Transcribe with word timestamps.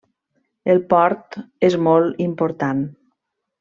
El 0.73 0.81
port 0.93 1.39
és 1.71 1.79
molt 1.91 2.27
important. 2.29 2.85